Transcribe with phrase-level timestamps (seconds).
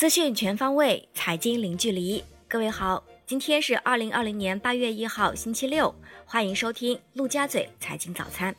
[0.00, 2.24] 资讯全方位，财经零距离。
[2.48, 8.56] 各位好，今天是二零二零年八月一号，星期六，欢迎收听陆家嘴财经早餐。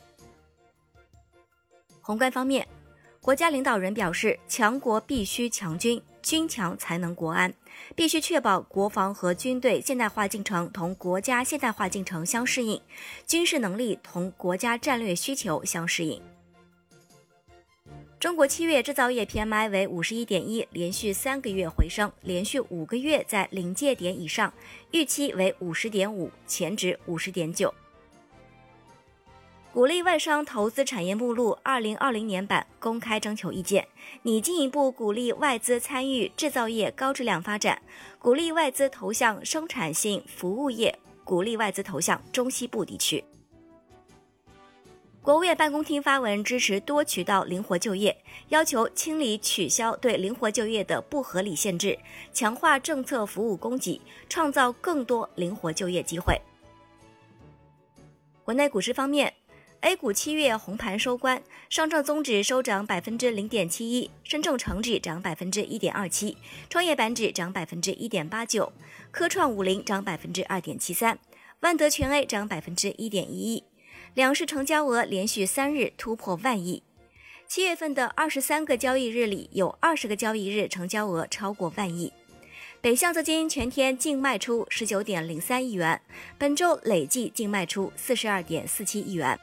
[2.00, 2.64] 宏观方面，
[3.20, 7.52] 国家领导人表示，强国必须强军，军强才能国安，
[7.96, 12.80] 必须确保国防和军队现代化进程同国家现代化进程相适应，
[13.26, 16.22] 军事能力同国家战略需求相适应。
[18.22, 24.54] 中国七月制造业 PMI 为五十一点一，连续三个月回升，连续五个月在临界点以上，
[24.92, 27.74] 预期为五十点五，前值五十点九。
[29.72, 33.88] 鼓励外商投资产业目录二零二零年版公开征求意见，
[34.22, 37.82] 拟进一步鼓励外资参与制造业高质量发展，
[38.20, 43.24] 鼓励外资投向生产性服务业，鼓励外资投向中西部地区。
[45.22, 48.16] 国务院办公厅发文支持多渠道灵活就业，
[48.48, 51.96] 要求清理取消对灵活就业的不合理限制，
[52.32, 56.40] 强化政策服务供给，创造更多灵活就业机会。
[58.42, 59.32] 国内股市方面
[59.82, 66.36] ，A 股七月红盘收官，上证综指收涨百分之零点七一，深证成指涨百分之一点二七，
[66.68, 68.72] 创业板指涨百分之一点八九，
[69.12, 71.16] 科创五零涨百分之二点七三，
[71.60, 73.62] 万德全 A 涨百分之一点一一。
[74.14, 76.82] 两市成交额连续三日突破万亿，
[77.48, 82.12] 七月份的二十三个交易日里，有二十个交易日成交额超过万亿。
[82.82, 85.98] 北向资金全天净卖出十九点零三亿元，
[86.36, 89.38] 本周累计净卖出四十二点四七亿元。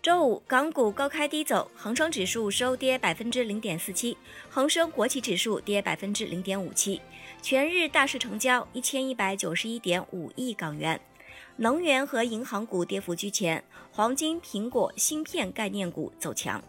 [0.00, 4.16] 周五港股高开低走，恒生指数收跌百分之零点四七，
[4.48, 7.00] 恒生国企指数跌百分之零点五七，
[7.42, 11.00] 全日大市成交一千一百九十一点五亿港元。
[11.60, 16.62] 能源和银行股跌幅居前，黄金、苹果、芯片概念股走强。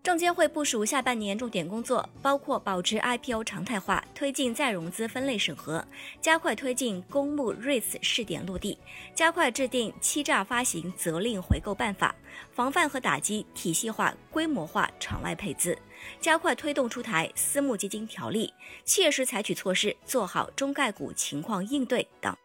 [0.00, 5.84] 证监会部署下半年重点工作，包括保持 IPO 常态化，推进再融资分类审核，
[6.20, 8.78] 加快推进公募 REITs 试点落地，
[9.12, 12.14] 加快制定欺诈发行责令回购办法，
[12.52, 15.76] 防范和打击体系化、规模化场外配资，
[16.20, 18.52] 加快推动出台私募基金条例，
[18.84, 22.36] 切实采取措施做好中概股情况应对等。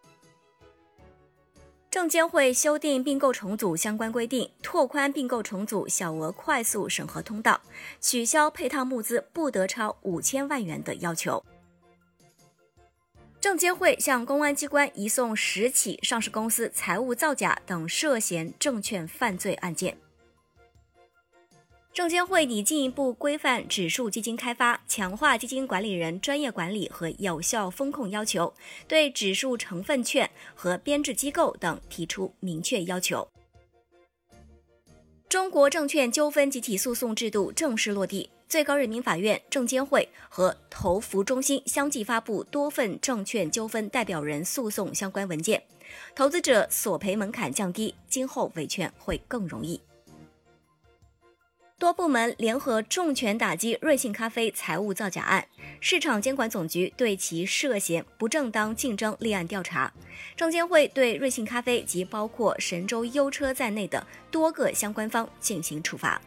[1.91, 7.59] 证监会修订并购重组相关规定，拓宽并购重组小额快速审核通道，
[7.99, 11.43] 取消配套募资不得超五千万元的要求。
[13.41, 19.97] 证监会向公安机关移送十起上市公司财务造假等涉嫌证券犯罪案件。
[21.99, 28.53] 证监会拟进一步规范指数基金开发，强化基金管理人专业管理和有效风控要求，
[28.87, 33.27] 对指数成分券和编制机构等提出明确要求。
[35.27, 45.61] 中国证券纠纷集体诉讼制度正式落地，最高人民法院、证监会和投服中心相继发布多份证券纠纷代表人诉讼相关文件，
[46.15, 49.81] 投资者索赔门槛降低，今后维权会更容易。
[51.79, 55.47] 多部门联合重拳打击瑞幸咖啡财务造假案，
[55.79, 59.89] 市场监管总局对其涉嫌不正当竞争立案调查。
[60.35, 66.21] 证监会对瑞幸咖啡及包括神州优车在内的多个相关方进行处罚。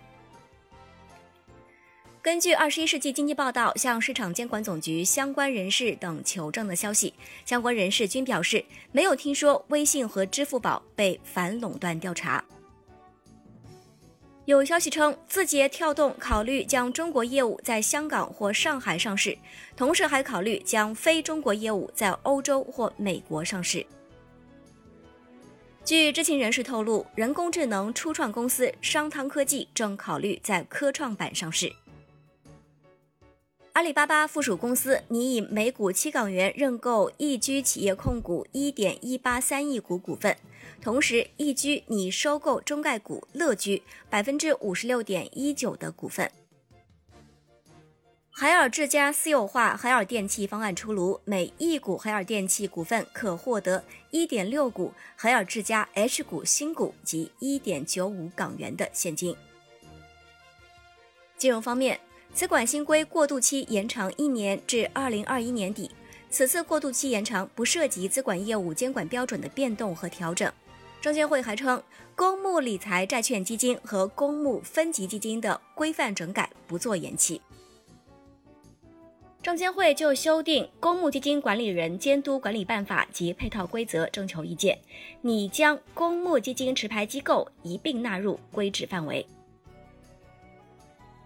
[2.22, 7.12] 根据《二十一世纪经济报道》向市场监管总局相关人士等求证的消息，
[7.44, 12.42] 相关人士均表示没有听说微信和支付宝被反垄断调查。
[14.44, 19.38] 有消息称，字节跳动考虑将中国业务在香港或上海上市，
[19.76, 23.86] 同时还考虑将非中国业务在欧洲或美国上市。
[25.84, 31.72] 据知情人士透露，人工智能初创公司商汤科技正考虑在科创板上市。
[33.72, 40.36] 阿里巴巴附属公司拟以每股七港元认购易居企业控股一点一八三亿股股份，
[40.82, 46.30] 同时易居拟收购中概股乐居百分之五十六点一九的股份。
[48.30, 59.34] 海尔智家私有化海尔电器方案出炉，每一股海尔电器股份可获得一点六股海尔智家 H 股新股及一点九五港元的现金。
[61.38, 61.98] 金融方面。
[62.34, 65.90] 此管新规过渡期延长一年至二零二一年底。
[66.30, 70.50] 此次过渡期延长不涉及资管业务监管标准的变动和调整。
[71.00, 71.82] 证监会还称，
[72.16, 77.40] 公募理财债券基金和公募分级基金的规范整改不做延期。
[79.42, 84.78] 证监会就修订《公募基金管理人监督管理办法》及配套规则征求意见，
[85.20, 89.26] 拟将公募基金持牌机构一并纳入规制范围。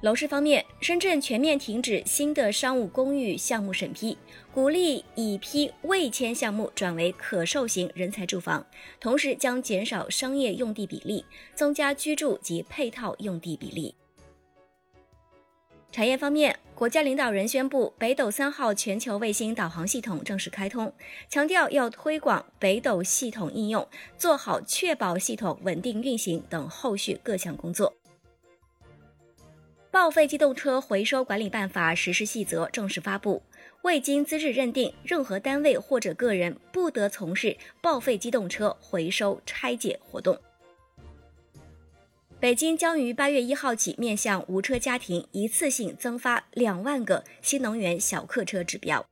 [0.03, 4.17] 楼市方面，深圳全面停止新的商务公寓项目审批，
[4.53, 8.65] 鼓励已批未签项目转为可售型人才住房，
[9.01, 13.95] 同时将减少商业用地比例，增加居住及配套用地比例。
[15.91, 20.93] 产业方面，国家领导人宣布北斗三号全球卫星导航系统正式开通，
[21.31, 23.89] 强调要推广北斗系统应用，
[24.19, 27.96] 做好确保系统稳定运行等后续各项工作。
[29.97, 33.43] 报废机动车回收管理办法实施细则正式发布，
[33.81, 40.39] 未经资质认定，任何单位或者个人不得从事报废机动车回收拆解活动。
[42.39, 49.03] 北京将于八月一号起面向无车家庭一次性增发两万个新能源小客车指标。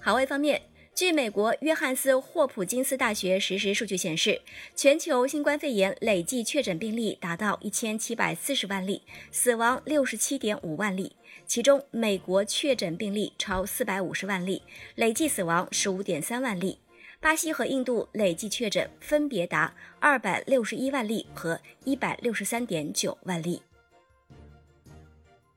[0.00, 0.60] 海外方面。
[0.94, 4.42] 据美国约翰斯霍普金斯大学实时数据显示，
[4.76, 11.16] 全球新冠肺炎累计确诊病例达到一千七百四十万例，死亡六十七点五万例。
[11.46, 14.62] 其中，美国确诊病例超四百五十万例，
[14.96, 16.78] 累计死亡十五点三万例。
[17.18, 23.62] 巴西和印度累计确诊分别达二百六十一万例和一百六十三点九万例。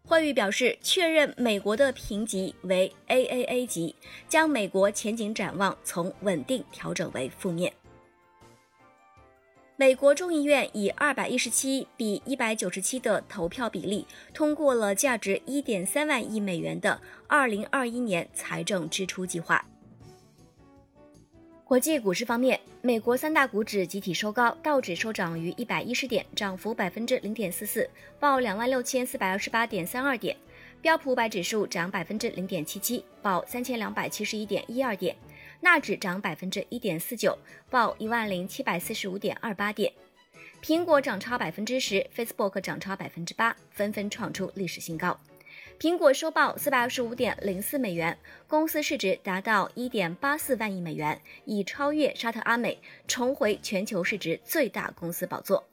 [0.05, 3.95] 惠誉表示，确认美国的评级为 AAA 级，
[4.27, 7.71] 将美国前景展望从稳定调整为负面。
[9.77, 19.65] 美国众议院以二百一十七比一百九十七的投票比例通过了价值一点三万亿美元的二零二一年财政支出计划。
[21.73, 27.89] 国际股市方面，美国三大股指集体收高，道指收涨于一百一十点，涨幅百分之零点四四，
[28.19, 30.35] 报两万六千四百二十八点三二点；
[30.83, 35.15] 标普五百指数涨百分之零点七七，报三千两百七十一点一二点；
[35.61, 37.35] 纳指涨百分之一点四九，
[37.71, 39.91] 报一万零七百四十五点二八点。
[40.61, 45.19] 苹果涨超百分之十，Facebook 涨超百分之八，纷纷创出历史新高。
[45.79, 48.17] 苹果收报四百二十五点零四美元，
[48.47, 52.77] 公司市值达到一点八四万亿美元，已超越沙特阿美，
[53.07, 55.63] 重回全球市值最大公司宝座。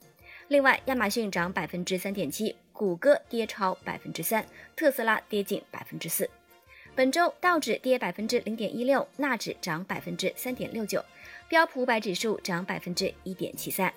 [0.49, 4.45] 另外，亚马逊涨百分之三点七，谷歌跌超百分之三，
[4.75, 6.29] 特斯拉跌近百分之四。
[6.93, 11.01] 本周道指跌百分之零点一六，纳指涨百分之三点六九，
[11.47, 13.93] 标普五百指数涨百分之一点七三。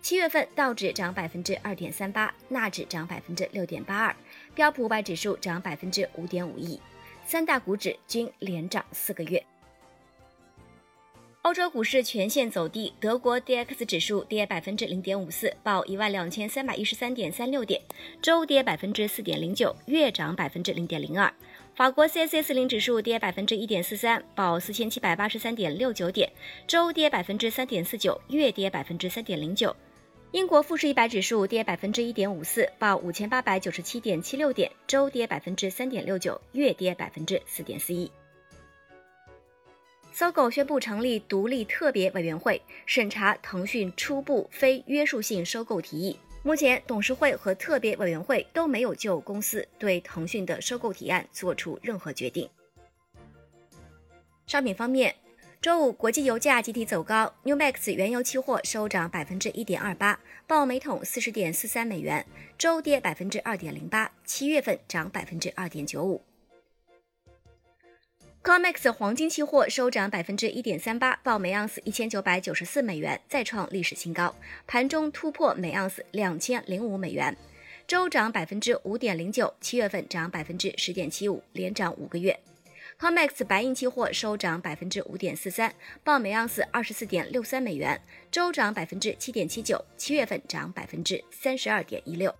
[0.00, 4.14] 七月份道指涨百分之二点三八，纳指涨百分之六点八二，
[4.58, 6.80] 标普五百指数涨百分之五点五一，
[7.24, 9.40] 三大股指均连涨四个月。
[11.42, 17.80] 欧洲股市全线走低，德国 D X 指数跌百分之零点五四，报一万两千三百一十三点三六点，
[18.20, 21.32] 周跌百分之四点零九，月涨百分之零点零二。
[21.76, 26.28] 法国 C S C 四零指数跌百分之一点四三，报四千七百八十三点六九点，
[26.66, 29.76] 周跌百分之三点四九，月跌百分之三点零九。
[30.30, 38.10] 英国富时一百指数跌百分之一点五四，报五千八百九十七点七六点，周跌百分之三点六九，月跌百分之四点四一。
[40.12, 46.18] 搜狗宣布成立独立特别委员会，审查腾讯初步非约束性收购提议。
[46.42, 52.46] 目前，董事会和特别委员会都没有就公司对腾讯的收购提案做出任何决定。
[54.46, 55.14] 商品方面。
[55.60, 62.24] 周五，国际油价集体走高，New Max 原油期货收涨百分之一点二八，报每桶四十点四三美元，
[62.56, 66.22] 周跌百分之二点零八，七月份涨百分之二点九五。
[68.44, 74.32] COMEX 黄金期货收涨百分之一点三八，报每盎司一千九百九十四美元，再创历史新高，
[74.68, 77.36] 盘中突破每盎司两千零五美元，
[77.88, 82.38] 周涨百分之五点零九，七月份涨百分之十点七五，连涨五个月。
[83.00, 92.34] COMEX 白银期货收涨百分之五点四三，报每盎司二十四点六三美元，周涨百分之七点七九，七月份涨百分之三十二点一六。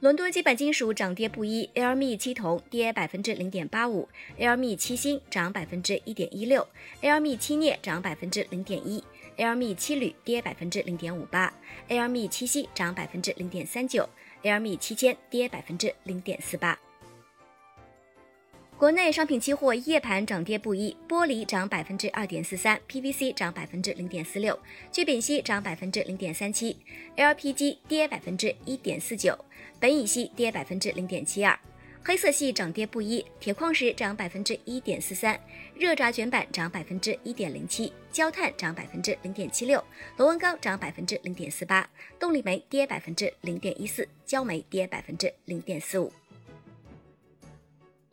[0.00, 6.66] 伦敦基本金属涨跌不一，LME 七铜跌百分之零点八五，LME 七锌涨百分之一点一六
[7.02, 9.04] ，LME 七镍涨百分之零点一
[9.36, 11.52] ，LME 七铝跌百分之零点五八
[11.90, 14.08] ，LME 七锡涨百分之零点三九
[14.42, 16.78] ，LME 七铅跌百分之零点四八。
[18.76, 24.58] 国内商品期货夜盘涨跌不一，玻璃涨百分之二点四三，PVC 涨百分之零点四六，
[24.90, 26.76] 聚丙烯涨百分之零点三七
[27.16, 29.38] ，LPG 跌百分之一点四九，
[29.80, 31.56] 苯乙烯跌百分之零点七二。
[32.04, 35.40] 黑色系涨跌不一，铁矿石涨百分之一点四三，
[35.74, 39.82] 热轧卷板涨百分之一点零七，焦炭涨百分之零点七六，
[40.16, 41.88] 螺纹钢涨百分之零点四八，
[42.18, 46.12] 动力煤跌百分之零点一四，焦煤跌百分之零点四五。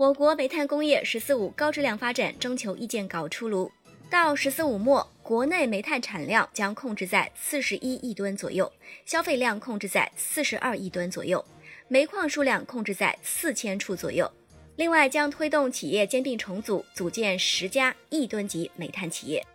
[0.02, 3.72] 我国煤炭工业“十四五”高质量发展征求意见稿出炉，
[4.10, 8.74] 到“十四五”末，国内煤炭产量将控制在四十一亿吨左右，
[9.06, 11.46] 消费量控制在四十二亿吨左右，
[11.88, 14.28] 煤矿数量控制在四千处左右。
[14.76, 19.46] 另外，将推动企业兼并重组，组建十家亿吨级煤炭企业。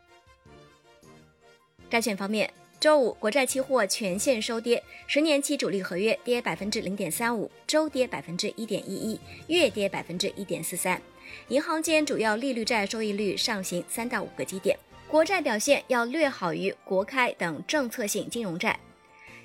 [1.91, 11.00] 债券方面，周五国债期货全线收跌，十年期主力合约跌百分之零点三五，周跌百分之一点一一，月跌百分之一点四三。
[11.49, 14.78] 银行间主要利率债收益率上行三到五个基点，
[15.09, 18.78] 国债表现要略好于国开等政策性金融债。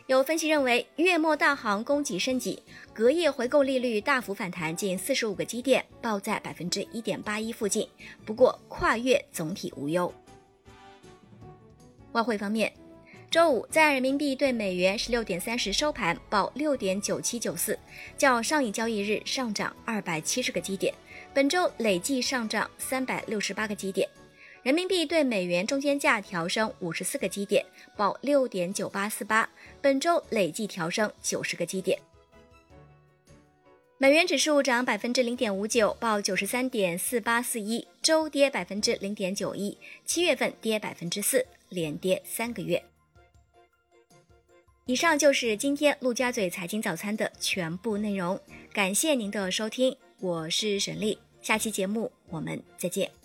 [0.08, 2.62] 有分析认为，月末大行供给升级，
[2.94, 7.88] 隔夜回购利率大幅反弹近四十五个基点，报在百分之一点八一附近。
[8.26, 10.14] 不过跨月总体无忧。
[12.12, 12.74] 外汇方面，
[13.32, 17.80] 周五在人民币对美元十六点三十收盘报六点九七九四，
[18.18, 20.94] 较上一交易日上涨二百七十个基点。
[21.34, 24.06] 本周累计上涨三百六十八个基点，
[24.64, 29.50] 人民币对美元中间价调升五十四个基点，报六点九八四八，
[29.82, 31.98] 本周累计调升九十个基点。
[33.98, 42.84] 美元指数涨百分之零点五九，报九十三点四八四一，周跌百分之零点九一，七月份跌百分之四，连跌三个月。
[44.92, 48.38] 以上就是今天陆家嘴财经早餐的全部内容，
[48.74, 49.96] 感谢您的收听。
[50.20, 53.21] 我是沈丽，下期节目我们再见。